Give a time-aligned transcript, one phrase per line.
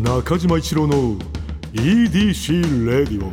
[0.00, 1.16] 中島一郎の
[1.72, 3.32] EDC レディオ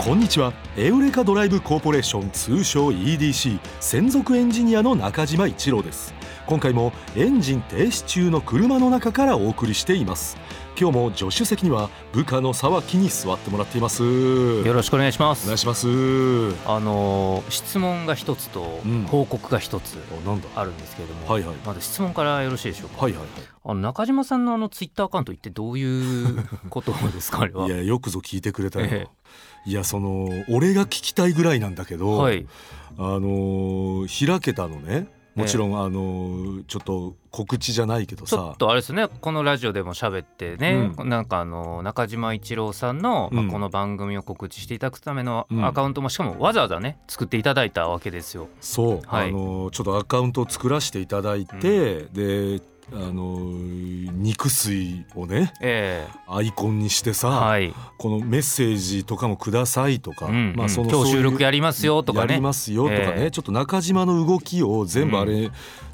[0.00, 0.52] こんにちは。
[0.76, 6.14] エウレカドライブコーポレーション通称 EDC 専属エンジニアの中島一郎です。
[6.46, 10.36] 今回もエンジン停止中の車の中からお送りしています。
[10.78, 14.02] 今日も助手席には部下の沢木に座ってもらっています。
[14.04, 15.44] よろしくお願いします。
[15.44, 15.86] お願いします。
[16.66, 19.04] あのー質問が一つとうん。
[19.04, 19.96] 報告が一つ
[20.54, 21.56] あるんですけれども、はいはい。
[21.64, 23.22] まず質問からよろしいでしょうか、はいはい
[23.68, 27.66] あの中島さんのあのツイッターアカウントってどういう ことですかあれは？
[27.66, 29.08] いやよくぞ聞いてくれたよ、え。
[29.64, 32.46] いやその俺が聞きたいぐらいなんだけど、はい。
[32.98, 39.08] あのー開けたのねもちろん、あのーちょっと告知じゃないけどちょさっとあれですね。
[39.20, 45.64] このラジオでも喋ってね、うなんかあの中島一郎さんの、まあうんこの番組を告知していただくためのうん。
[45.64, 48.48] アカウントもしかもわざわざね作っていただいたわけですよ。
[48.60, 49.28] そう、はい。
[49.28, 52.60] あのーちょっとアカウントを作らせていただいて、で
[52.92, 53.86] あのー
[54.16, 60.68] 肉水をねえアイコンにしてえさ、はい、このメッセージとかもくださいとか、うんうん。
[60.68, 63.30] その今日収録ややりますよとかやねりますよとかね、ええ。
[63.30, 65.50] ちょっと中島の動きを全部あれ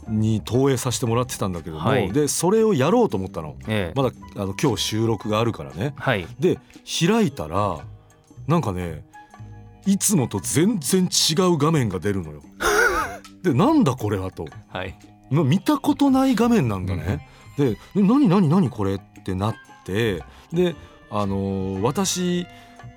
[0.08, 2.10] に投影させてもらってたんだけども、はい。
[2.10, 3.56] でそれをやろうと思ったの。
[3.68, 4.00] ええ。
[4.00, 5.92] まだあの今日収録があるからね。
[5.96, 6.26] はい。
[6.40, 6.58] で
[7.06, 7.80] 開いたら
[8.46, 9.04] なんかね
[9.86, 12.40] いつもと全然違う画面が出るのよ。
[13.42, 14.46] でなんだこれはと。
[14.68, 14.94] はい。
[14.94, 17.26] な見たことない画面なんだね。
[17.56, 18.94] で何何何これ？
[18.96, 20.74] ってなってで
[21.10, 22.46] あのー私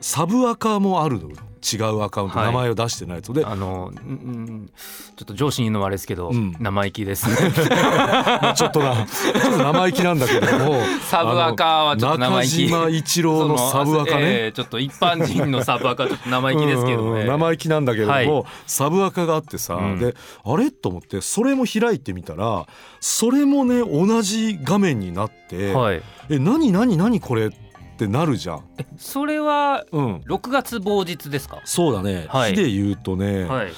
[0.02, 1.36] サブアカもあるのよ
[1.74, 7.36] 違うアカウント、はい名前を出してないやつであの、ちょっと上司に言うのもあれですけど、うん生意気ですね。
[7.70, 12.68] ま あちょっとなちょっと生意気なんだけども サブアカはちょっと生意気。
[12.70, 14.22] 中島一郎のサブアカね。
[14.22, 17.26] ええちょっと一般人のサブアカはちょっと生意気ですけどね。
[17.28, 20.72] 生意気なんだけれども、はいサブアカがあってさ、うんであれ？
[20.72, 22.66] と思ってそれも開いてみたら
[23.00, 26.02] それもね同じ画面になって、はい。
[26.30, 27.65] え何何何これって
[28.08, 28.64] なるじゃん。
[28.78, 31.62] えそれはうん6月某日ですか？
[31.66, 33.72] そうだね、はい日で言うとね、はい。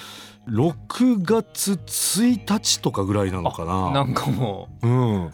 [0.50, 3.92] 6月1日とかぐらいなのかな。
[3.92, 5.32] なんかもうんう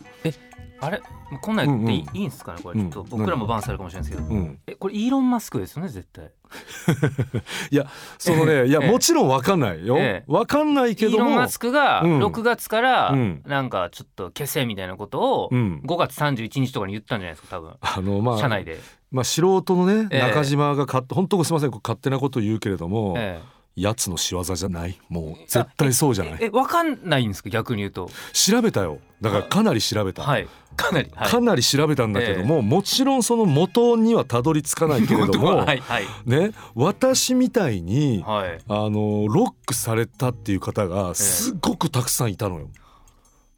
[0.81, 1.01] あれ？
[1.41, 2.17] こんなん言っていい,、うんうん。
[2.17, 2.79] いいんですかねこれ。
[2.79, 3.07] ちょっとうん。
[3.09, 6.25] 僕らもバンされるかもしれないですけど、うん、えこれイーロンマスクですよね絶対。
[7.71, 7.87] いや
[8.19, 10.31] そのねいやええもちろんわかんないよ、ええ。
[10.31, 11.17] わかんないイけども。
[11.17, 12.23] ーロンマスクがうん。
[12.23, 13.43] 6月からうん。
[13.45, 15.81] なんかちょっと消せみたいなことをうん。
[15.85, 17.73] 5月31日とかに言ったんじゃないですか多分。
[17.81, 18.79] あのまあ社内で。
[19.11, 20.21] まあ、素人のね、ええ。
[20.21, 23.53] 中島が勝手本当すみません勝手なこと言うけれども、ええ。
[23.75, 24.99] やつの仕業じゃない？
[25.09, 26.37] もう絶対そうじゃない？
[26.41, 28.09] えわかんないんですか逆に言うと。
[28.31, 28.99] 調べたよ。
[29.21, 30.47] だからかなり調べた、はい。
[30.75, 31.09] かなり。
[31.13, 38.59] はいかなり調べたんだけども、もちろんその元にはたどり着かないけれども、 はいはいね私みたいにはい。
[38.67, 42.67] あのロックされたっていう方がすっごくたくさんいたのよ。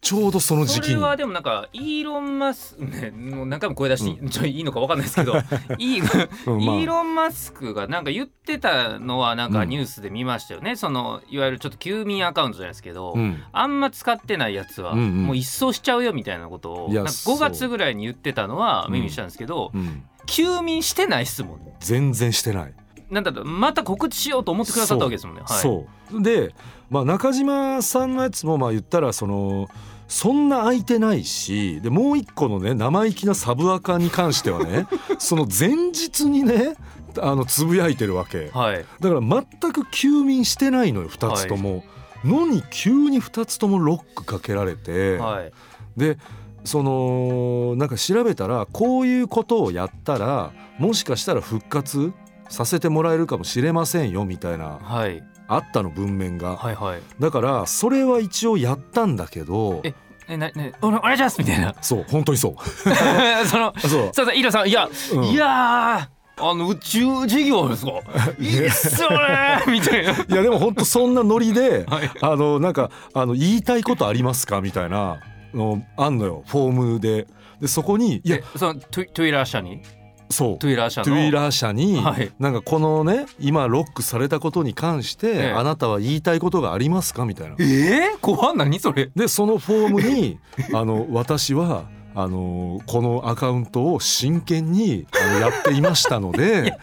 [0.05, 0.93] ちょうどその時期に。
[0.93, 5.33] それはでもなんかイーロン・マスクねもう何回も声出して、ちょいいのか分かんないですけど
[5.79, 13.41] イーロン・マスクがなんか言ってたのはなんかニュースで見ましたよね、そのいわゆるちょっと休眠アカウントじゃないですけど、うん。
[13.51, 15.25] あんま使ってないやつはうんうん。
[15.25, 21.75] もう一掃しちゃうよみたいなことをいやなんか5月ぐらいに言ってたのは耳にしたんですけど、うん、休眠してないっすもんね。
[21.79, 22.73] 全然してない。
[23.09, 25.41] なんだろうまた告知しようと思ってくださったわけですもんね。
[25.44, 26.21] はい、そう。
[26.21, 26.53] で、
[26.89, 29.67] まあ、中島さんのやつもまあ言ったらその
[30.07, 36.75] そんな空いてないしでもう一個のね生意気なサブアカに関してはね その前日にね
[37.21, 38.49] あのつぶやいてるわけ。
[38.53, 38.85] はい。
[38.99, 41.83] だから全く休眠してないのよ2つとも。
[42.23, 45.51] のに急に2つともロックかけられて、はい。
[45.95, 46.17] で
[46.63, 52.11] そのなんか調べたらこういうことをやったらもしかしたら復活
[52.49, 57.01] させてもらえるかもしれませんよみたいなはいあったの文面が、はいはい。
[57.19, 59.81] だからそれは一応やったんだけど。
[59.83, 59.94] え
[60.28, 61.75] えなねおお願いしますみたいな。
[61.81, 62.56] そう本当にそう。
[63.47, 63.89] そのあ そう。
[64.13, 65.23] そうそう、イラさん、いや、うん。
[65.25, 66.07] いやー、
[66.38, 67.91] あの宇宙事業ですか？
[68.39, 70.11] いいっすよねみたいな。
[70.11, 72.09] いやでも本当そんなノリではい。
[72.22, 74.62] あのなんかあの言いたいことありますか？
[74.62, 75.19] みたいな
[75.53, 77.27] のあんのよフォームで。
[77.62, 79.81] でそこにいやえ、そのトゥイラー社に、
[80.30, 80.60] そう。
[80.60, 81.06] トゥイラー社の。
[81.06, 82.31] トゥイラー社に、はい。
[82.39, 85.51] なんかこのね今ロックされたことに関して、ええ。
[85.51, 87.25] あなたは言いたいことがありますか？
[87.25, 87.56] みたいな。
[87.60, 88.56] えー、怖っ。
[88.56, 89.12] 何それ？
[89.16, 90.39] でそのフォームに
[90.74, 91.86] あの私は
[92.16, 96.78] あのこのアカウントを真剣にあのやっていましたので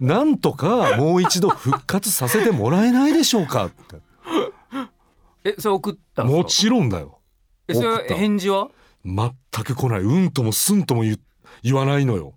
[0.00, 3.66] なんとかもう一度復活させてもらえないでしょうか？
[3.66, 3.96] って
[5.44, 6.24] え、それ送った。
[6.24, 7.20] もちろんだよ。
[7.68, 8.68] え、それ返事は？
[9.04, 9.30] 全
[9.64, 10.00] く来ない。
[10.00, 11.18] うんともすんとも言
[11.62, 12.34] 言わないのよ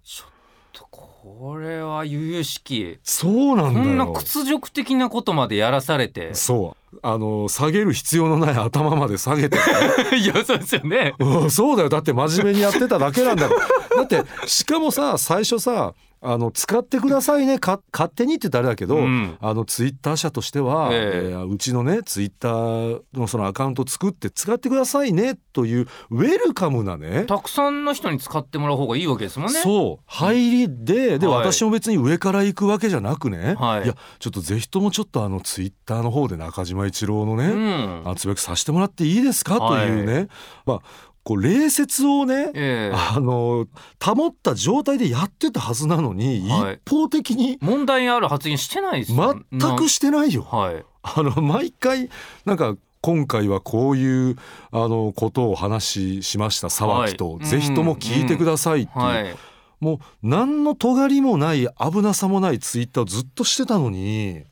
[1.39, 2.99] これは由々しき。
[3.01, 3.85] そうなんだよ。
[3.85, 6.33] こんな屈辱的なことまでやらされて。
[6.33, 6.99] そう。
[7.01, 9.63] あの下げる必要のない頭まで下げてね
[10.19, 11.13] いやそうですよね。
[11.17, 11.89] うんそうだよ。
[11.89, 13.55] だって真面目にやってただけなんだだ
[14.03, 17.59] ってしかもさ最初さあの使ってくださいね。
[17.59, 19.37] か勝手にって言ったらあれだけど、うん。
[19.39, 21.29] あのツイッター社としては、ええ。
[21.31, 29.59] えーうちのねツイッターのそのアカウント作って使ってくださいねというウェルカムなねたくさんの人に使ってもらう方がいいわけですもんね。
[29.61, 30.03] そう。
[30.05, 31.51] 入りでで、はい。
[31.51, 33.87] 私も別に上から行くわけじゃなくね、はい。
[33.87, 38.09] やちょっとぜひともちょっとあのツイッターの方で中島一郎のね、うん。
[38.09, 40.27] あつぶやきさせてもらっていいですか、というね。
[40.65, 40.81] まあ
[41.29, 42.95] こう礼節をね、ええ。
[42.95, 43.67] あの
[44.03, 46.79] 保った状態でやってたはずなのに、はい。
[46.83, 49.39] 一方的に問題ある発言してないですよ。
[49.51, 50.47] 全くしてないよ。
[50.51, 50.83] なはい。
[51.03, 52.09] あの毎回
[52.45, 54.37] なんか今回はこういう
[54.71, 57.45] あのことをお話ししました沢木と、はい。
[57.45, 59.35] ぜひとも聞いてくださいっていう、はい。
[59.79, 64.45] もう何の尖りもない危なさもないツイッターをずっとしてたのに。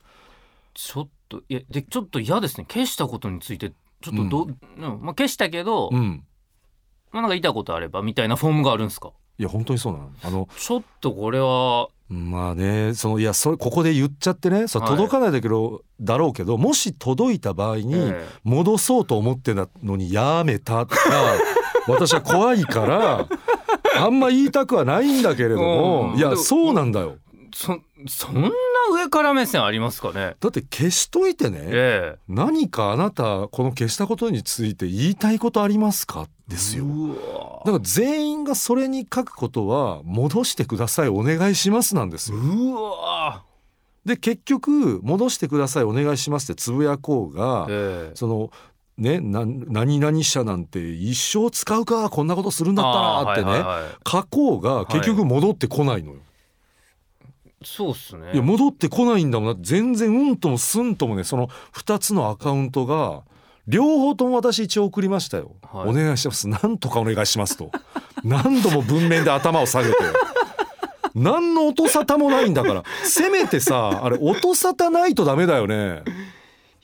[0.75, 2.67] ちょっといやでちょっと嫌ですね。
[2.71, 3.71] 消したことについて
[4.01, 4.57] ちょっとど、うん。
[5.01, 6.23] まあ、消したけど、うん
[7.11, 9.11] まあ、なんか言いたいことあればみたいなフォームがあるんですか？
[9.39, 10.09] いや本当にそうなの。
[10.23, 11.87] あのちょっとこれは。
[12.09, 21.01] まあねそのいやそれここで言っちゃってねそ届かないだけど、だろうけどもし届いた場合にえ戻そうと思ってたのにやめたとか
[21.89, 23.27] 私は怖いから
[23.97, 27.17] あんま言いたくはないんだけれどもいやうんでもそうなんだよ。
[27.53, 27.77] そ
[28.07, 28.49] そんな
[28.91, 30.35] 上から目線ありますかね。
[30.39, 32.19] だって消しといてねええ。
[32.27, 36.27] 何かあなたこの消したことについて言いたいことありますか？
[36.47, 36.85] ですよ。
[37.65, 42.37] だから全員がそれに書くことは戻してくださいお願いしますなんですよ。
[42.37, 43.43] うわ。
[44.05, 48.15] で結局戻してくださいお願いしますってつぶやこうがええ。
[48.15, 48.51] その
[48.97, 54.09] ねな何々社なんて一生使うかこんなことするんだったらってね、はいはいはい。
[54.09, 56.19] 書こうが結局戻ってこないのよ、
[57.63, 58.33] そうっすね。
[58.33, 59.53] い、や戻ってこないんだもん。
[59.53, 63.23] だって全然うんともすんともねその2つのアカウントが
[63.67, 65.89] 両方とも私一応送りましたよ、はい。
[65.89, 66.47] お願いします。
[66.47, 67.71] なんとかお願いしますと。
[68.23, 69.95] 何度も文面で頭を下げて。
[71.15, 72.83] 何の音沙汰もないんだから。
[73.03, 76.03] せめてさあれ音沙汰ないとダメだよね。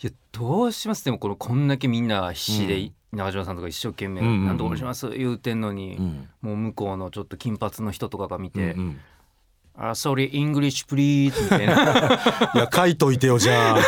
[0.01, 1.05] いやどうします？
[1.05, 4.45] でもこのこんだけみんな必死で、中島さんとか一生懸命うんうんうん。
[4.47, 5.07] 何とかします？
[5.11, 6.29] 言うてんのに、うん。
[6.41, 8.99] もう向こうのちょっと金髪の人とかが見てうんうん
[9.75, 11.73] 「あ、sorry English please」みたいな。
[12.55, 13.79] いや書いといてよじゃあ。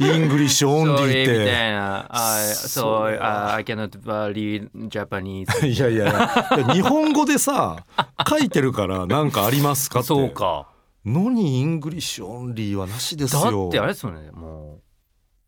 [0.00, 3.90] English only っ Sorry みたいてな「あそ so、uh, I cannot
[4.32, 5.46] read Japanese.
[5.66, 6.72] いやいやいや。
[6.72, 7.84] 日本語でさ
[8.28, 10.08] 書いてるから何かありますか」って。
[10.08, 10.68] そうか。
[11.04, 14.80] のに English only はなしですだよってあれですよねもう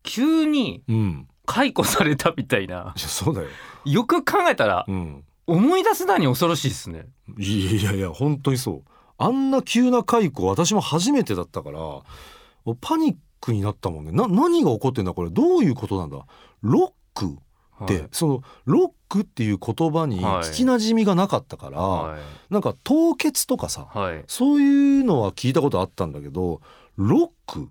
[0.03, 1.27] 急にうん。
[1.45, 2.93] 解雇されたみたいな。
[2.97, 3.47] いやそうだよ。
[3.85, 5.23] よく考えたらうん。
[5.47, 7.07] 思い出すなに恐ろしいですね。
[7.37, 8.90] いやいやいや本当にそう
[9.21, 11.79] あんな急な解雇私も初めてだったから
[12.81, 14.11] パニックになったもんね。
[14.11, 15.29] な何が起こってんだこれ。
[15.29, 16.25] どういうことなんだ。
[16.61, 17.37] ロック
[17.83, 18.07] って、はい。
[18.11, 20.43] そのロックっていう言葉にはい。
[20.43, 22.19] 聞きなじみがなかったから、はい。
[22.53, 24.23] なんか凍結とかさはい。
[24.27, 26.61] そういうのは聞いたことあったんだけど
[26.97, 27.61] ロック？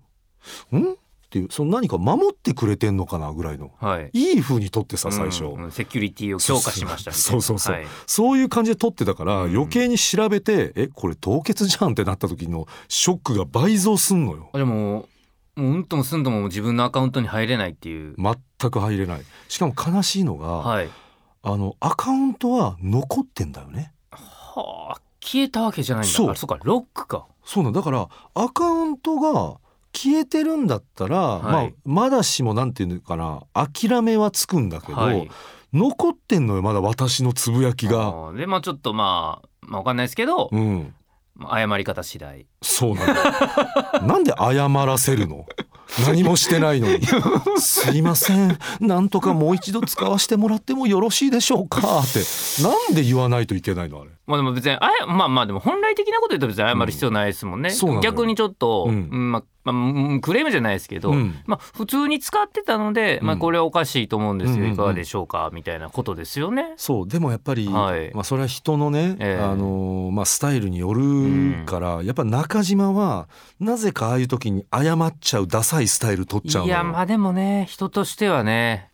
[0.75, 0.97] ん？
[1.31, 3.71] っていうその何か守ってくれてんのかなぐらいの。
[3.79, 4.09] はい。
[4.11, 7.75] いい風に取ってさ最初、うんうんセキュリティを強化しましたそうそうそう。
[7.75, 7.85] はい。
[8.05, 9.55] そういう感じで取ってたからうん。
[9.55, 14.49] 余計に調べて、えこれ凍結じゃんってなった時のショックが倍増すんのよ。
[14.51, 15.07] でもも
[15.55, 18.13] ううんともすんとも自分のアカウントに入れないっていう。
[18.17, 19.21] 全く入れない。
[19.47, 20.89] しかも悲しいのが、はい。
[21.43, 23.93] あのアカウントは残ってんだよね。
[24.11, 26.13] はあ消えたわけじゃないんだ。
[26.13, 26.29] そう。
[26.29, 27.25] あそうかロックか。
[27.45, 29.59] そうなんだからアカウントが
[29.93, 35.29] 消えてるんだったら、はいまあまだしもなんていうのかな諦めはつくんだけど、はい
[35.73, 38.33] 残ってんのよまだ私のつぶやきが。
[38.35, 40.93] でまあちょっとまあまあわかんないですけど、うん、
[41.33, 44.01] まあ謝り方次第そうなんだ。
[44.03, 45.45] なんで謝らせるの？
[46.05, 47.05] 何もしてないのに。
[47.57, 48.57] すいません。
[48.79, 51.79] なんとかもう一度使わせてもらってもよろしいでしょうか？
[51.79, 52.19] って。
[52.63, 54.11] なんで言わないといけないのあれ？
[54.27, 61.35] まあでも別にあやまあまあでも本来的なこと言うと別に謝る必要ないですもんね、そうなのよ逆にちょっと、ううんんまあまあうんクレームじゃないですけど、うん。
[61.45, 64.73] まあ普通に使ってたので、まあうんこれはおかしいと思うんですよ、うんうんうん。
[64.73, 66.73] いかがでしょうかみたいなことですよね。
[66.77, 68.11] そうでもやっぱり、はい。
[68.13, 69.43] まあそれは人のね、ええ。
[69.43, 73.27] あのーまあスタイルによるから、やっぱ中島は
[73.59, 76.75] なぜかああいう時に謝っちゃうダサいスタイル取っちゃうのよ。
[76.75, 78.89] いやまあでもね人としてはね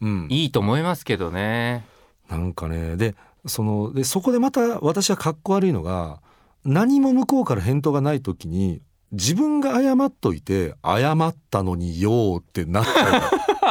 [0.00, 1.84] うん、いいと思いますけどね。
[2.28, 3.14] なんかねで
[3.46, 6.20] そのでそこでまた私はかっこ悪いのが
[6.64, 13.30] 何も向こうから返答がない時に自分が謝っといて謝ったのによーってなっちゃあ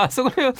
[0.09, 0.53] そこれ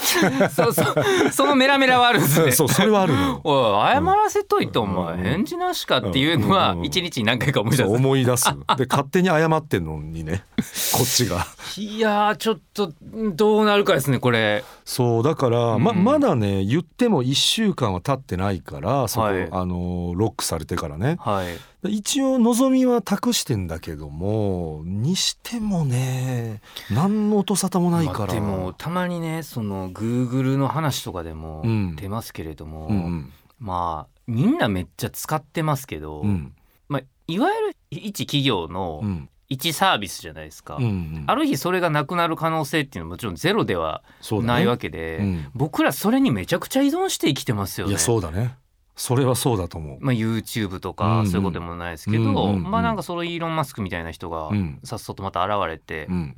[0.50, 2.52] そうそうそのメラメラはあるんですね。
[2.52, 3.42] そうそれはあるのよ。
[3.44, 5.24] おい謝らせといておうん前うん。
[5.24, 7.90] 返事なしかっていうのは一日に何回か思い出す。
[7.90, 8.46] 思い出す。
[8.78, 10.44] で勝手に謝ってんのにね
[10.94, 11.46] こっちが。
[11.78, 12.92] いやーちょっと
[13.34, 14.64] どうなるかですねこれ。
[14.84, 16.04] そうだから、まうん。
[16.04, 19.48] まだね言っても1週間は経ってないからそこ、はい。
[19.52, 21.18] あのロックされてからね。
[21.20, 21.48] はい
[21.90, 26.62] 一応望みは託してんだけどもにしてもね
[26.92, 31.96] 何の音沙汰もないから、まあでもたまにねその Google の話とかでもうん。
[31.96, 33.34] 出ますけれども、うんうん。
[33.60, 36.54] まあみんなめっちゃ使ってますけど、うん。
[36.88, 39.30] まあ、いわゆる一企業のうん。
[39.54, 41.24] 一サービスじゃないですか、うんうん。
[41.28, 44.02] ある日それがなくなる可能性っていうのはもちろんゼロでは
[44.44, 45.46] ないわけで、うん。
[45.54, 47.92] 僕らそれにめちゃくちゃ依存して生きてますよね。
[47.92, 48.56] いやそうだね
[49.02, 52.64] それはそうだと思う、まあ、YouTube とかうんそういうことでもないですけど、うんうんうん。
[52.70, 56.38] まあなんかそのイーロン・マスクみたいな人がうんさっそとまた現れて、うん。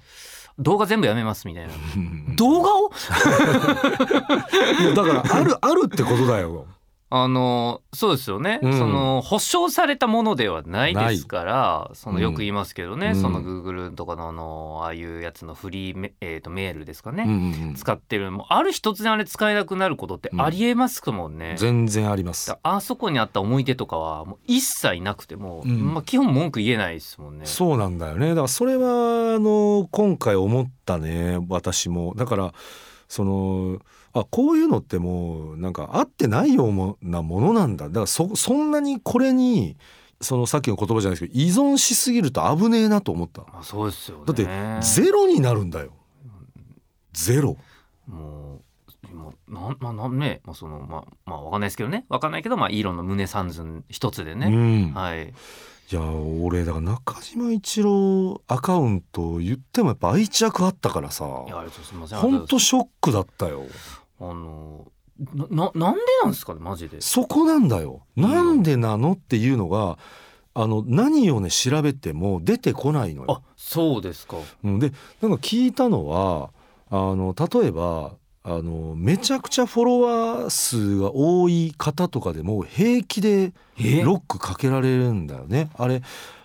[0.59, 1.73] 動画全部やめますみたいな。
[1.73, 2.89] う ん動画を？
[4.81, 6.67] いやだからあるあるってことだよ
[7.15, 8.73] あのそうですよね、うん。
[8.79, 13.15] その保証されたものではないですからそのうんよく言いますけどね、うん。
[13.15, 17.33] その Google とかのあのああいうやつのフリーメ,、えー、とメールですかね、うんう
[17.65, 17.75] んうん。
[17.75, 18.31] 使ってる。
[18.31, 21.53] もうある日突然あれ使えなくなることってありえますもんね。
[21.59, 22.47] 全然あります。
[22.47, 25.93] だあそこにあった思い出とかはもう一切なくても、うん。
[25.93, 27.45] まあ、基本文句言えないですもんね。
[27.45, 28.29] そうなんだよね。
[28.29, 31.37] だからそれはあの今回思ったね。
[31.47, 32.15] 私も。
[32.17, 32.53] だから
[33.07, 33.77] その
[34.13, 37.87] あこういうのってもうなんか合ってないようなものなんだ。
[37.87, 39.75] だからそそんなにこれに
[40.21, 43.41] そのさっきの言葉じゃないですけど依存しすぎると危ねえなと思った。
[43.41, 44.23] まあ、そうですよね。
[44.25, 45.91] だってゼロになるんだよ。
[47.11, 47.57] ゼロ。
[48.07, 48.61] もう
[49.09, 52.05] 今なんまあなんね、まあ、そのまあまあわかんないですけどね。
[52.09, 55.33] わかんないけどまあイーロンの胸三寸一つでうね、ん、はい。
[55.91, 61.25] いや俺だから中島一郎アカウント言ってもやっぱ愛着あったからさ。
[61.47, 63.63] いやありがとうすみませんほんとショックだったよ
[64.19, 64.91] あの
[65.35, 69.97] なななんでなんですかねマジでそこなんだよなんでなのっていうのが
[70.55, 73.41] あの何をね調べても出てこないのよあ。
[73.55, 74.91] そうですかうんで
[75.21, 76.51] なんか聞いたのは
[76.89, 84.03] あの例えばあのめちゃくちゃフォロワー数が多い方とかでも平気でえ？
[84.03, 85.69] ロックかけられるんだよね。
[85.77, 86.01] あれ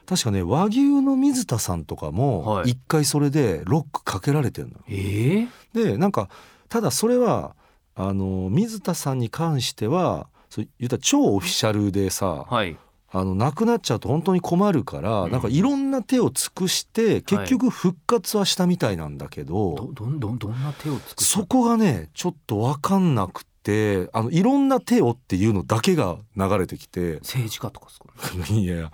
[0.07, 4.85] 確かね和牛の水田さんとかもはい一回それでロックかけられてるのよ。
[4.89, 4.95] え？
[4.95, 6.29] ー、でなんか
[6.69, 7.55] ただそれは
[7.95, 12.77] あの水田さんに関してはそう言ったら超オフィシャルでさはい。
[13.11, 15.33] あの亡くなっちゃうと本当に困るから、うん。
[15.33, 28.93] なんかいろんな手を尽くして結局復活はしたみたいなんだけど、どどんどんどんな手をつくそこがねちょっと分かんなくてあのいろんな手をっていうのだけが流れてきて政治家とかですか、 いや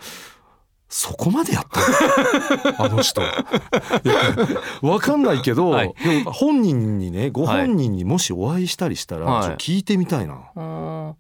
[0.97, 1.81] そこまでやった
[2.79, 2.85] の？
[2.87, 3.21] あの人。
[3.21, 3.33] いや
[4.81, 5.93] 分かんないけど、はい。
[5.95, 9.57] でも本人にねご本人にもしお会いしたりしたら、はい。
[9.57, 10.39] 聞いてみたいな。
[10.55, 11.17] うん。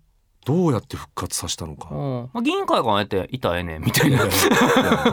[0.46, 1.88] どうやって復活させたのか。
[1.90, 2.30] うん。
[2.32, 4.24] まあ、議員会館やっていたらええねんみたいな。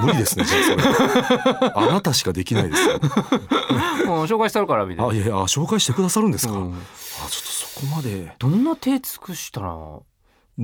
[0.03, 2.99] 無理ですねじゃあそれあなたしかできないですよ。
[3.01, 5.11] うん紹介してあるからみたいな。
[5.11, 6.73] あいやいやあ紹介してくださるんですか、うん。
[6.73, 8.35] あちょっとそこまで。
[8.37, 9.75] どんな手尽くしたら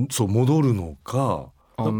[0.08, 1.46] そう戻るのか。
[1.76, 1.90] あ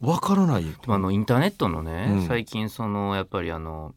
[0.00, 2.26] わからないあのインターネットのね、うん。
[2.26, 3.94] 最近そのやっぱりあの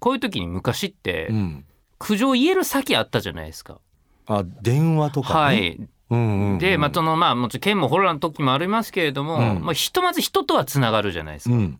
[0.00, 1.64] こういう時に昔ってうん。
[1.98, 3.80] 苦情言える先あったじゃないですか。
[4.26, 6.58] あ電話とかね、はい、うんうんうん。
[6.58, 9.62] で、まあ、そのまあもちろん県もホラーの時もありますけれども、うん。
[9.62, 11.54] まあ、ひとまず人とはつながるじゃないですか。
[11.54, 11.78] うん。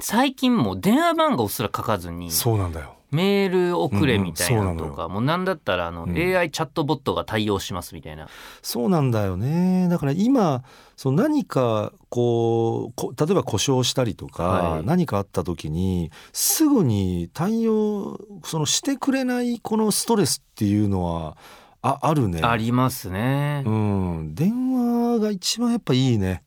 [0.00, 6.16] 最近もう電話番号すら書かずにそうなんだよメール送れみたいなのうんうんもうなんだったらあの、うん。
[6.16, 8.28] AI チャットボットが対応しますみたいな。
[8.62, 9.88] そうなんだよね。
[9.88, 10.64] だから今
[10.96, 14.86] その何かこうこ例えば故障したりとか、はい。
[14.86, 21.36] 何かあった時にすぐに対応そのしてくれないこのストレスっていうのは
[21.82, 22.40] ああるね。
[22.42, 23.62] ありますね。
[23.66, 26.42] うん、電話が一番やっぱいいね。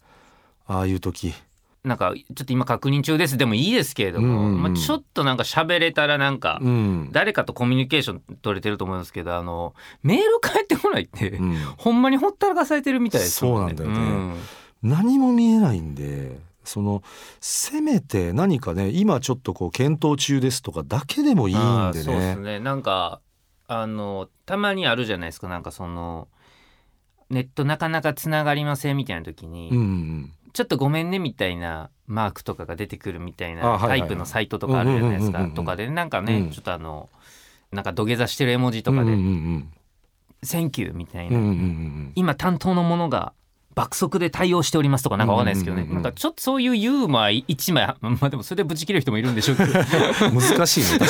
[0.66, 1.34] ああいう時
[1.88, 3.38] なんかちょっと今確認中です。
[3.38, 4.62] でもいいですけれども、うんうんうん。
[4.64, 13.52] まあ、ちょっとなんか喋れたらなんか、うん、誰かとコミュニケーション取れてると思いますけどあのメール返ってこないって、うん、ほんまにほったらかされてるみたいですね。
[13.52, 14.36] そうなんだよね。
[14.84, 17.02] 何も見えないんでその
[17.40, 22.54] せめて何かね今ちょっとこう検討中ですとかだけでもいいんあでーそうですね。
[22.54, 23.22] ねなんか
[23.68, 25.48] あのたまにあるじゃないですか。
[25.48, 26.28] なんかその
[27.30, 35.48] ネットなかなかつながりませんみたいな時に、うんうんちょっとごめんねみたいなマークとかが出てくるみたいなタイプのサイトとかあるじゃないですか。
[35.54, 36.50] とかでなんかね、うん。
[36.50, 37.12] ちょっとあの
[37.72, 39.20] なんか土下座してる絵文字とかでうんうんう
[39.60, 39.72] ん
[40.42, 41.38] 「Thank you」みたいな、
[42.16, 43.34] 今担当のものが
[43.76, 49.74] 爆速で対応しておりますとかなんかわかんないですけどね、なんかちょっとそういうユーモア一枚まあでもそれでブチ切れる人もいるんでしょうけど。
[50.34, 51.06] 難しいね。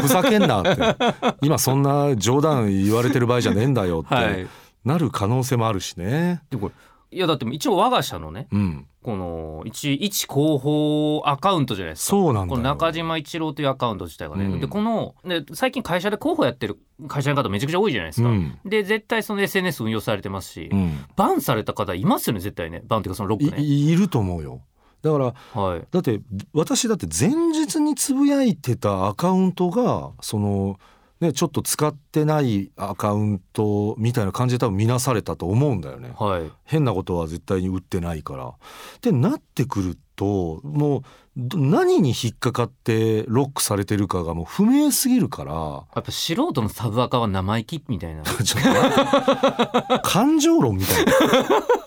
[0.00, 0.96] ふざけんなって。
[1.42, 4.46] 今そんな冗談言われてる場合じゃねえんだよって、はい。
[4.84, 6.42] なる可能性もあるしね。
[6.50, 8.86] でもこれいやだって一応我が社のねうん。
[9.02, 12.10] この一一広報アカウントじゃないですか。
[12.10, 14.60] そうなんこの中島一郎というアカウント自体がね、うん。
[14.60, 16.78] でこので最近会社で広報やってる
[17.08, 18.58] 会社の方めちゃくちゃ多いじゃないですか、うん。
[18.64, 21.04] で絶対その SNS 運用されてますし、うん。
[21.16, 22.82] バンされた方いますよね絶対ね。
[22.86, 23.60] バンっていうかそのロックね。
[23.60, 24.62] いいると思うよ。
[25.02, 25.86] だからはい。
[25.90, 26.20] だって
[26.52, 30.78] 私だって前日につぶやいてたアカウントがその
[31.20, 36.12] ねちょっと使ってないアカウントみたいな感じで多分見なされたと思うんだよね。
[36.18, 36.50] はい。
[36.64, 38.46] 変なことは絶対に売ってないから。
[38.46, 38.52] っ
[39.00, 41.02] てなってくるともう
[41.34, 45.52] ど何に引っかかってロックされてるかがもう不明すぎるから。
[45.54, 48.22] やっぱ素人のサブアカは生意気みたいな。
[50.04, 51.12] 感情論みたいな。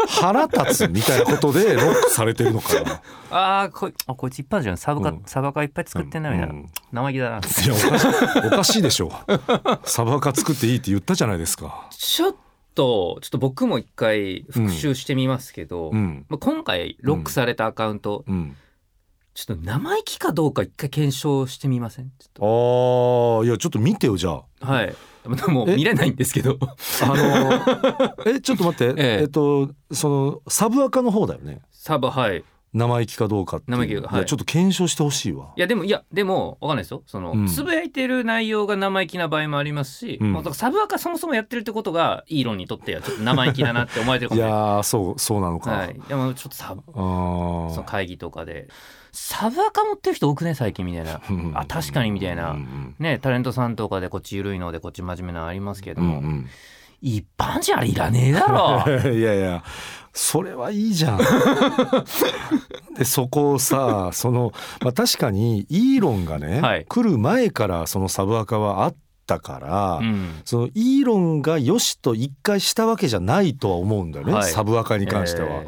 [0.07, 3.01] 腹立つみたいなことでロックされてるのかな。
[3.63, 4.77] あーこいあこいつ一般じゃん。
[4.77, 5.21] サブカ、うん。
[5.27, 6.67] サブアカいっぱい作ってんなみたいな、うん。
[6.91, 7.37] 生意気だな。
[7.37, 8.47] いやおかしい。
[8.47, 9.11] おかしいでしょ
[9.83, 11.89] サブアカ作っていいって言ったじゃないですか。
[11.91, 12.35] ちょっ
[12.75, 16.25] とちょっと僕も一回復習してみますけど、うん。
[16.29, 18.55] まあ、今回ロックされたアカウント、うん、
[19.33, 22.11] ちょっと生意気かどうか一回検証してみません？
[22.19, 24.43] ちあょっーいやちょっと見てよじゃあ。
[24.59, 24.95] とはい。
[25.25, 25.75] でもえ？
[25.75, 26.57] 見れないんですけど。
[26.61, 29.21] あのえちょっと待って、 ええ。
[29.21, 31.61] えっとそのサブアカの方だよね。
[31.71, 32.43] サブはい
[32.75, 33.77] 生意気かどうかっていう。
[33.77, 34.19] 生意気かはい。
[34.19, 35.53] やちょっと検証してほしいわ。
[35.55, 37.03] いやでもいやでもわかんないですよ。
[37.07, 37.47] その、うん。
[37.47, 40.33] つぶやいてる内容が生意気な場合もありますし、うん。
[40.33, 44.59] まあだからサブアカそもそもやってるってことがイーロンにとってはちょっと生意気だなって思われてるかいもしれない。
[44.59, 48.67] やーそうそうなのか、はい、でもちょっとサブあそのー会議とかで。
[49.13, 51.21] サブアカ持ってる人多くね最近みたいな。
[51.29, 51.51] うん。
[51.55, 52.51] あ確かにみたいな。
[52.51, 52.95] うん。
[52.99, 56.49] ねタレントさんとかでこっち緩いのでこっち真面目なのありますけれども、うんうん。
[57.01, 58.83] 一般じゃあれいらねえだろ。
[59.11, 59.63] いやいや
[60.17, 61.19] それはいいじゃん。
[62.97, 66.85] でそこをさその、まあ、確かにイーロンがね、はい。
[66.85, 68.95] 来る前からそのサブアカはあっ
[69.27, 70.41] たから、うん。
[70.45, 74.51] そのイーロンがよしと一回したわけじゃないとは思うんだよね、はい。
[74.51, 75.47] サブアカに関しては。
[75.49, 75.67] え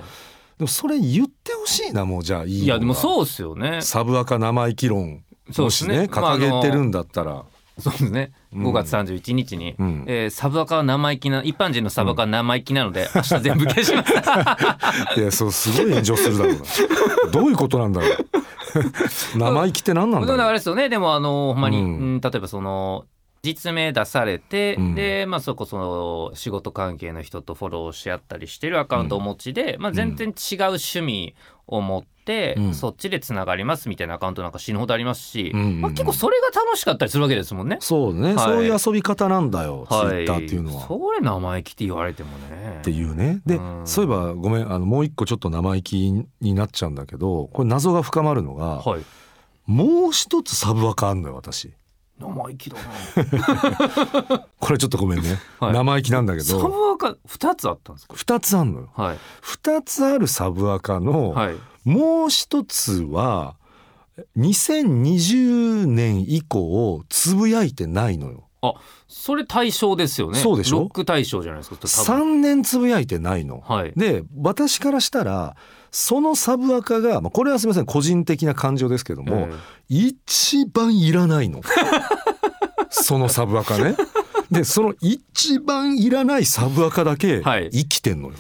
[0.58, 3.82] でもそれ言ってほしいなもうじゃあイーロンがーいやでもそうですよね。
[3.82, 5.24] サブアカ生意気論
[5.58, 7.44] もしねまあ掲げてるんだったら、
[7.80, 8.32] そうですね。
[8.54, 8.68] うん。
[8.68, 10.04] 5月31日に、うん。
[10.08, 14.14] えーサブアカは生意気な一般人のサブアカは生意気なので、明日全部消します。
[15.20, 17.32] いやそうすごい炎上するだろうな。
[17.32, 18.28] どういうことなんだろう。
[19.38, 20.48] 生意気って何なんだろう。
[20.48, 20.90] れですよね。
[20.90, 21.84] でもあのほんまに、うん。
[21.84, 23.06] うん例えばその
[23.44, 24.96] 実名出されて、うん。
[24.96, 31.36] でまあそこその仕事関係の人とフォローし合ったりしてるアカウントをお持ちで、まあ、全然違う趣味
[31.68, 32.17] を持って、
[32.58, 32.74] うん。
[32.74, 35.82] そっちでつながりますみたいなアカウントなんか死ぬほどありますし、うんうんうん。
[35.82, 37.78] まあ、結構それが楽しかったりするわけですもんね。
[37.80, 38.46] そうね、はい。
[38.46, 40.88] そういう遊び方なんだよ、ツイはい、ッターっていうのは。
[40.88, 42.78] それ生意気って言われてもね。
[42.80, 43.42] っていうね。
[43.46, 43.82] で、うん。
[43.86, 49.02] そういえばごめんあのもう一個ちょっと生意気になっちゃうんだけどこれ謎が深まるのが、はい。
[49.66, 51.74] もう一つサブアカあんのよ私。
[52.20, 54.48] 生意気だな。
[54.60, 55.74] これちょっとごめんね、はい。
[55.74, 58.16] 生意気なんだけサブどアカ二つあったんですか？
[58.16, 58.90] 二つあんのよ。
[58.96, 59.18] はい。
[59.42, 61.56] 二つあるサブアカの、はい。
[61.88, 63.56] もう一つは
[64.38, 68.44] 2020年以降つぶやいてないのよ。
[68.62, 68.74] あ
[69.08, 70.40] それ対象ですよね。
[70.40, 70.80] そうでしょ？
[70.80, 71.78] ロック対象じゃないですか。
[71.78, 72.34] 多分。
[72.36, 73.62] 3年つぶやいてないの。
[73.62, 73.94] はい。
[73.96, 75.56] で私からしたら
[75.92, 79.56] そのサブアカが、まあ、これはすみません個人的な感情ですけども、ええ。
[79.90, 81.62] 一番いらないの。
[82.90, 83.96] そのサブアカね。
[84.52, 87.70] でその一番いらないサブアカだけはい。
[87.72, 88.36] 生きてんのよ、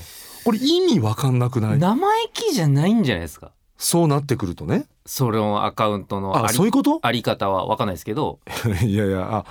[0.48, 1.78] これ意味わかんなくない？
[1.80, 3.52] 生意気じゃないんじゃないですか。
[3.78, 4.88] そうなってくるとね。
[5.06, 7.00] そのアカウントのあそういうこと？
[7.02, 8.40] あり方は分かんないですけど、
[8.84, 9.46] いやいやあ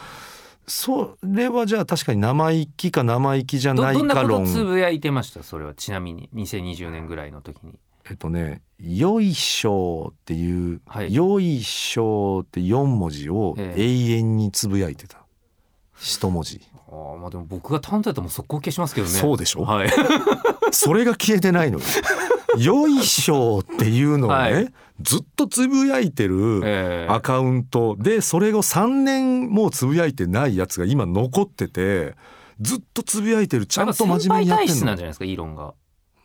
[0.66, 5.42] それはじゃあ確かに生意気か生意気じゃないどどんなことか論つぶやいてました？
[5.42, 6.28] それはちなみに。
[6.34, 7.78] 2020年ぐらいの時に。
[8.08, 11.12] えっとね「よいしょ」っていう「はい。
[11.12, 13.82] よいしょ」って4文字をええ。
[13.84, 15.18] 永遠につぶやいてた。
[15.98, 16.60] 一文字。
[16.88, 19.12] ああまあでも僕が担当だったらもう速攻消しますけどね。
[19.12, 19.62] そうでしょ？
[19.62, 19.88] はい。
[20.76, 21.84] それが消えてないのよ。
[22.58, 32.14] よいしょっていうのをね、はいずっとつぶやいてるええアカウントでそれを3年もうつぶやいてないやつが今残ってて
[32.60, 35.74] ずっとつぶやいてるちゃんと真面目にやってんのなんじゃないですかイーロンが。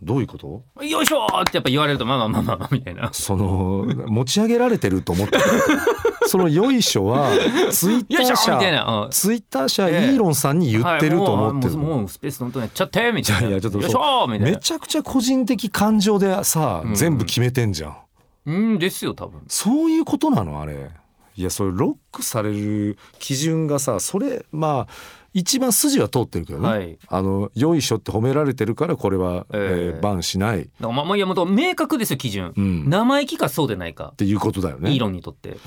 [0.02, 0.64] どういうこと？
[0.84, 3.10] よいしょーってやっぱ言われるとまあまあまあまあまあみたいな。
[3.14, 5.38] その持ち上げられてると思って。
[5.38, 5.44] る
[6.28, 7.30] そのよいしょは
[7.72, 9.96] ツイッター社ツイッター社イえ。
[9.96, 13.50] えーロンさんに言ってると思ってるはいもうスペースどんどんやっちゃってみたいな。
[13.50, 14.58] いやちょっとよいしょーみたいめな。
[14.58, 16.96] ちゃくちゃ個人的感情でさ、うん。
[16.96, 17.98] 全部決めてんじゃん。
[18.46, 19.42] うんですよ多分。
[19.48, 20.90] そういうことなのあれ。
[21.38, 24.94] いやそれロックされる基準がさそれまあ
[25.34, 26.98] 一番筋は通ってるけどね、はい。
[27.08, 29.96] あのよいしょって褒められてるからこれは、ええ。
[29.96, 34.92] えーバンしない、まあまあいやもう明確ですよ基準、うん、っ生意気かそうでないか、ていうことだよね。
[34.92, 35.58] イーロンにとって。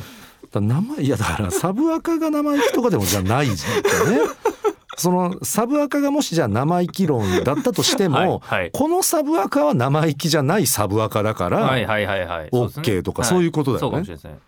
[0.50, 4.20] だ生いやだから サブアカが生意気とかでもじゃないじゃんね。
[4.96, 8.70] そのサブアカがもしじゃあ生意気論だったとしても、はいはい。
[8.72, 12.48] このサブアカは生意気じゃないサブアカだから、はいはいはいはい。
[12.52, 12.82] そうですね。
[12.82, 13.80] OK とかそういうことだよね。
[13.80, 14.38] そうかもしれない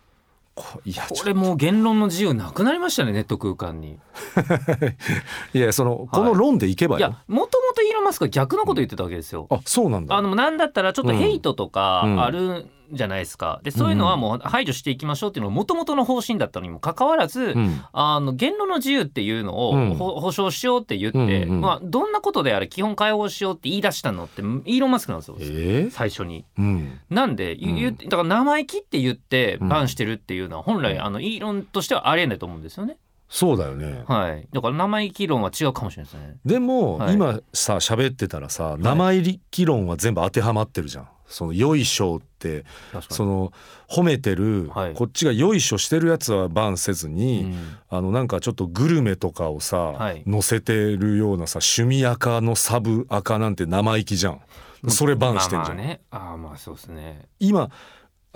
[0.84, 3.98] いやこれもう言論の自由なくなりましたねネット空間に
[5.54, 9.46] いやそのこの論でいけばよ、いやもともとイーロン・マスクは逆のこと言ってたわけですよ。
[9.50, 10.16] あそうなんだ。
[10.16, 12.22] あのなんだったらちょっとヘイトとかうん。
[12.22, 17.80] あるんじゃないですか、でそういうのはもう排除していきましょうっていうのがもともとの方針だったのにもかかわらず、うん。
[17.92, 21.60] あの言論の自由っていうのを保障しようって言って、うんうんうん。
[21.60, 25.36] まあ、どんなことであれ基本解放しようって言い出したのってイーロン・マスクなんですよ。
[25.40, 25.90] えー？
[25.90, 26.44] 最初に。
[26.58, 27.00] うん。
[27.10, 27.76] なんで、ゆうん。
[27.76, 29.68] 言ってだから生意気って言ってうん。
[29.68, 31.00] バンしてるっていうのは本来うん。
[31.02, 32.98] あのイーロンとしてはありえないと思うんですよね。
[33.28, 36.36] そうだよね、はい、だから生意気論は違うかもしれないですね。
[36.44, 41.08] でも、はい今さ喋ってたらさ生意気論は全部当てはまってるじゃん。
[41.26, 42.64] そのよいしょって
[43.10, 43.52] その
[43.90, 54.40] 褒めてる、はいこっちがよいしょしてるやつはバンせずに、うんあのなんかちょっとグルメとかをさ、はい載せてるようなさ趣味赤のサブ赤なんて生意気じゃん。
[54.88, 55.76] それバンしてんじゃん。
[55.76, 57.26] まあまあね、ああまあそうですね。
[57.40, 57.70] 今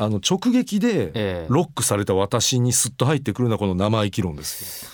[0.00, 4.90] あの直撃でええロックされた私にスッと入ってくるのはこの生意気論ですよ。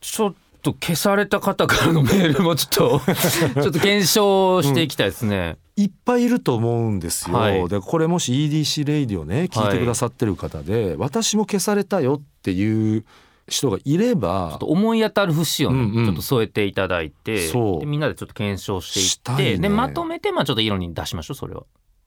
[0.00, 3.00] ちょっと消された方からのメールもちょっと
[3.62, 5.58] ちょっと検証していきたいですね。
[5.76, 7.36] いっぱいいると思うんですよ。
[7.36, 13.04] はいでこれもし EDC レイディをね聞いてくださってる方で、私も消されたよっていう
[13.46, 17.52] 人がいれちょばっと思い当たる節をね、うんうんちょっと添えていただいて
[17.86, 21.62] みんなでちょっと検証していってでまとめてまあちょっと色に出しましょうそれは。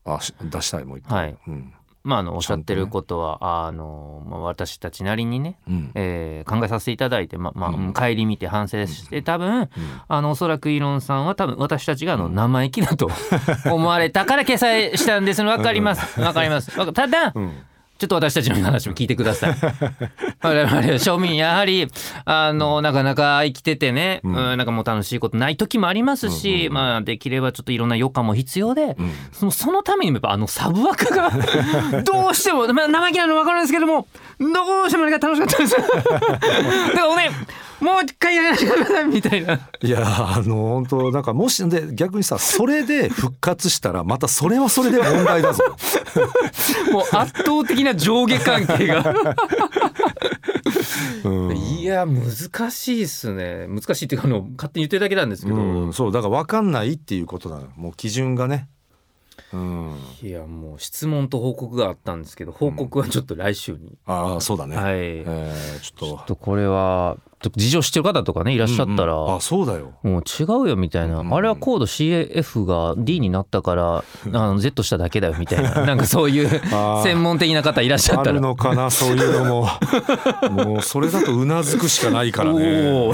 [0.06, 1.28] あし出したいもう一回。
[1.28, 5.92] はいうんまああのおっしゃってることは、あのまあ、私たちなりにね、うん。
[5.96, 7.94] えー考えさせていただいてままあ、うん。
[7.94, 9.70] 帰り見て反省して多分うん。
[10.08, 13.10] あのおそらくイーロンさんは多分私たちがあの生意気だと
[13.66, 16.20] 思われたから掲載したんですの分かります。
[16.20, 16.72] 分かります。
[16.94, 17.54] ただうん
[17.98, 19.56] ちょっと私たちの話も聞いてください。
[20.42, 21.88] 我々庶民やはり
[22.26, 31.32] あのなかなか生きててね、ううんん、なんかもう楽しいことない時もありますし、うんうんうんまあできればちょっといろんな余暇も必要で、うんそのそのためにもやっぱあのサブアカが
[32.04, 34.08] どうしても、まあ、生意気なの分かるんですけども
[34.40, 34.48] ど
[34.86, 35.76] うしてもあれが楽しかったです。
[35.78, 37.30] だからおね
[37.84, 39.60] もう一回やらせてくださいみたいな。
[39.82, 45.64] いやあの本当なんかもしで逆にさそれで復活したらまたそれはそれで問題だぞ。
[46.92, 49.14] もう圧倒的な上下関係が。
[51.26, 58.70] うんいや難しいっすね難しいっていうかあの勝手に言ってるだけなんですけど、うん、そうだから分かんないっていうことなのもう基準がね。
[59.52, 64.76] うん、いやもう質問と報告があったんですけど報告はちょっと来週に、ああそうだね。
[64.76, 67.18] はい、えーちょっとちょっとこれは
[67.50, 69.36] 事情知ってる方とかねいらっしゃったら、うんうん。
[69.36, 69.94] あそうだよ。
[70.04, 71.34] もう違うよみたいな、うん。
[71.34, 75.72] あれはコード CAF が D になったからあの Z しただけだよみたいな。
[75.86, 76.50] なんかそういう
[77.04, 78.34] 専門的な方いらっしゃあったら。
[78.34, 79.68] るのかなそういうのも。
[80.66, 83.14] もうそれだとうなずくしかないからね。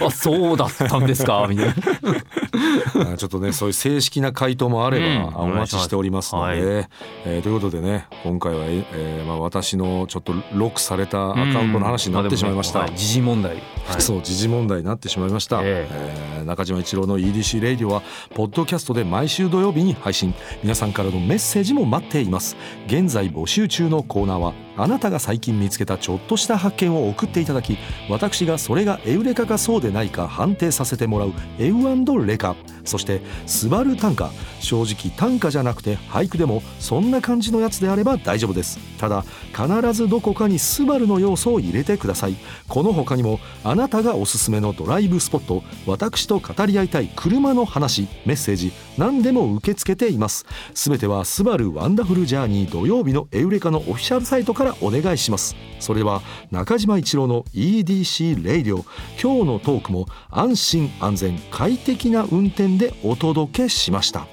[0.00, 3.12] あそうだったんですかみたいな。
[3.14, 5.52] あちょっとねそういう正式な回答もあれば、うん。
[5.52, 6.88] お待ちしておりますので、お願
[7.26, 14.00] えーということでね今回は、ええーまあ、私のちょっとロックされたアカウントの話になってしまいました、うんあでもねはい時事問題、はい。
[14.00, 16.40] そう時事問題になってしまいました、ええ。
[16.40, 18.02] ー中島一郎の EDC レイディオは
[18.34, 20.34] ポッドキャストで毎週土曜日に配信。
[20.62, 22.56] 皆さんからのメッセージも待っています。
[22.86, 32.56] 現在募集中のコーナーはあなたが最近見つけたちょっとした発見を送っていただき私がそれがエウレカかそうでないか判定させてもらうエウレカ。
[32.84, 34.30] そしてスバル短歌。
[34.60, 38.78] 正直短歌じゃなくて俳句でもそんな感じのやつであれば大丈夫です。
[38.98, 42.36] ただ必ずどこかにスバルの要素を入れてください。
[42.68, 50.46] この他にもあなたがおすすめのドライブスポット私と語り合いたい車の話メッセージ何でも受け付けています。
[50.74, 55.54] すべてはスバルワンダフルジャーニー土曜日のエウレカのオフィシャルサイトからからお願いします。
[55.78, 58.84] それでは中島一郎の EDC radio
[59.22, 64.26] 今日のトークも安心安全快適な運転でお届けしました。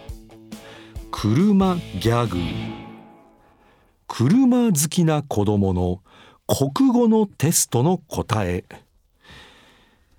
[1.12, 2.38] 車ギャグ。
[4.08, 6.02] 車好きな子供の
[6.48, 8.64] 国語のテストの答え。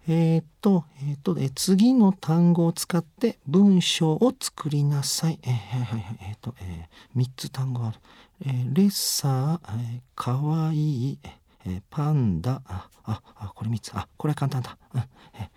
[0.09, 5.38] えーっと、えーっと、えー次の単語を使って文章を作りなさい。
[5.42, 7.98] えーはいはいはい、えーっと、えー、3つ単語ある。
[8.44, 11.18] えーレッサー、えーかわいい、
[11.66, 13.92] えーパンダ、あ、あ、あこれ3つ。
[13.94, 14.76] あ、これは簡単だ。
[14.94, 15.48] うんえー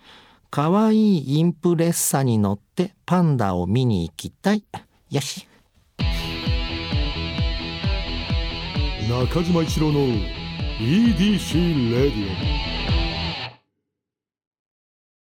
[0.48, 4.64] かわいいインプレッサーに乗ってパンダを見に行きたい。
[5.10, 5.46] よし。
[9.08, 10.00] 中島一郎の
[10.78, 12.75] EDC レディオ